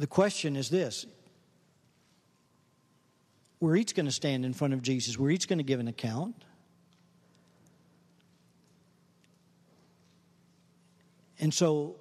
[0.00, 1.06] the question is this
[3.60, 5.88] we're each going to stand in front of Jesus, we're each going to give an
[5.88, 6.34] account.
[11.38, 11.96] And so,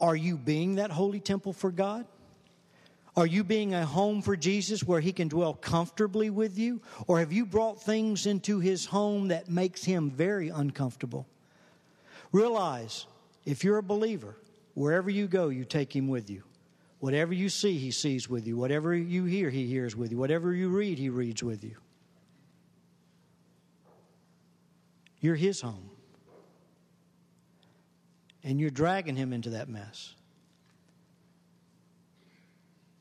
[0.00, 2.06] are you being that holy temple for God?
[3.14, 6.80] Are you being a home for Jesus where he can dwell comfortably with you?
[7.06, 11.26] Or have you brought things into his home that makes him very uncomfortable?
[12.32, 13.06] Realize
[13.44, 14.36] if you're a believer,
[14.72, 16.42] wherever you go, you take him with you.
[17.02, 18.56] Whatever you see, he sees with you.
[18.56, 20.18] Whatever you hear, he hears with you.
[20.18, 21.74] Whatever you read, he reads with you.
[25.18, 25.90] You're his home.
[28.44, 30.14] And you're dragging him into that mess.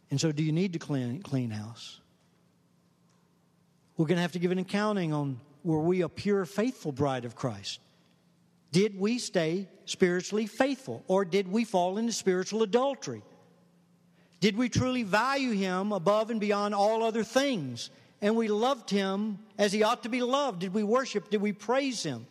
[0.09, 1.99] And so, do you need to clean, clean house?
[3.97, 7.23] We're going to have to give an accounting on were we a pure, faithful bride
[7.23, 7.79] of Christ?
[8.71, 13.21] Did we stay spiritually faithful or did we fall into spiritual adultery?
[14.41, 17.91] Did we truly value him above and beyond all other things?
[18.21, 20.59] And we loved him as he ought to be loved?
[20.59, 21.29] Did we worship?
[21.29, 22.25] Did we praise him?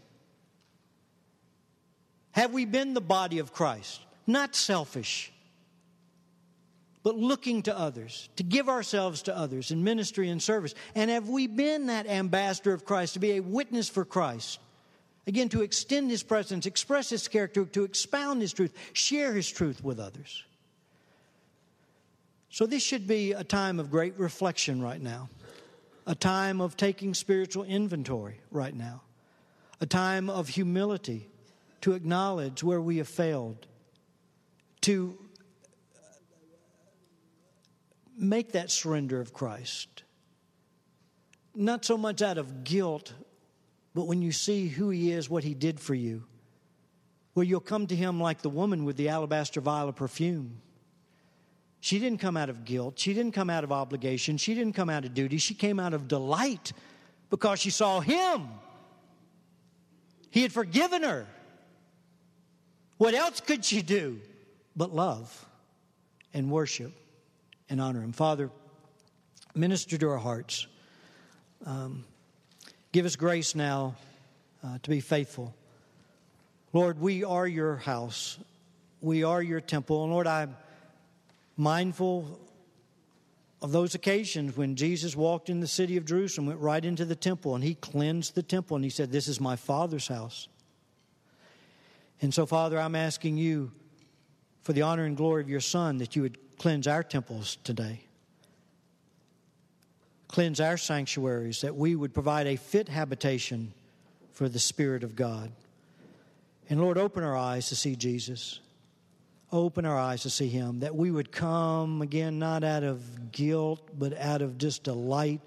[2.33, 4.01] Have we been the body of Christ?
[4.27, 5.33] Not selfish,
[7.03, 10.75] but looking to others, to give ourselves to others in ministry and service.
[10.95, 14.61] And have we been that ambassador of Christ, to be a witness for Christ?
[15.27, 19.83] Again, to extend his presence, express his character, to expound his truth, share his truth
[19.83, 20.45] with others.
[22.53, 25.29] So, this should be a time of great reflection right now,
[26.05, 29.03] a time of taking spiritual inventory right now,
[29.81, 31.29] a time of humility
[31.83, 33.69] to acknowledge where we have failed,
[34.83, 35.17] to
[38.19, 40.03] make that surrender of Christ.
[41.55, 43.13] Not so much out of guilt,
[43.95, 46.25] but when you see who He is, what He did for you,
[47.35, 50.61] where you'll come to Him like the woman with the alabaster vial of perfume.
[51.81, 52.99] She didn't come out of guilt.
[52.99, 54.37] She didn't come out of obligation.
[54.37, 55.39] She didn't come out of duty.
[55.39, 56.73] She came out of delight
[57.31, 58.49] because she saw Him.
[60.31, 61.27] He had forgiven her.
[62.99, 64.21] What else could she do
[64.77, 65.47] but love
[66.35, 66.93] and worship
[67.71, 68.13] and honor Him?
[68.13, 68.51] Father,
[69.55, 70.67] minister to our hearts.
[71.65, 72.05] Um,
[72.93, 73.95] Give us grace now
[74.65, 75.55] uh, to be faithful.
[76.73, 78.37] Lord, we are your house.
[79.01, 80.03] We are your temple.
[80.03, 80.57] And Lord, I'm
[81.61, 82.41] mindful
[83.63, 87.15] of those occasions when Jesus walked in the city of Jerusalem, went right into the
[87.15, 90.49] temple, and he cleansed the temple, and he said, This is my Father's house.
[92.23, 93.71] And so, Father, I'm asking you
[94.63, 98.01] for the honor and glory of your Son that you would cleanse our temples today
[100.31, 103.73] cleanse our sanctuaries, that we would provide a fit habitation
[104.33, 105.51] for the Spirit of God.
[106.69, 108.61] And Lord, open our eyes to see Jesus.
[109.53, 113.89] Open our eyes to see Him, that we would come again not out of guilt,
[113.99, 115.41] but out of just delight.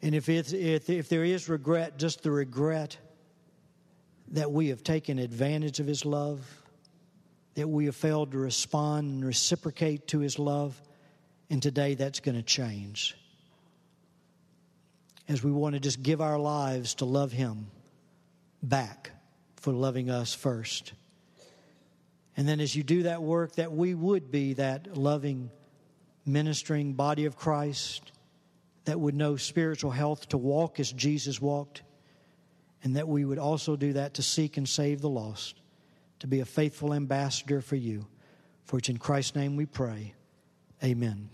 [0.00, 2.96] And if, if, if there is regret, just the regret
[4.28, 6.40] that we have taken advantage of His love,
[7.54, 10.80] that we have failed to respond and reciprocate to His love.
[11.50, 13.16] And today that's going to change.
[15.28, 17.66] As we want to just give our lives to love Him
[18.62, 19.10] back
[19.56, 20.92] for loving us first.
[22.36, 25.50] And then as you do that work, that we would be that loving,
[26.26, 28.12] ministering body of Christ
[28.84, 31.82] that would know spiritual health to walk as Jesus walked,
[32.82, 35.60] and that we would also do that to seek and save the lost,
[36.18, 38.06] to be a faithful ambassador for you.
[38.64, 40.14] For it's in Christ's name we pray.
[40.82, 41.30] Amen.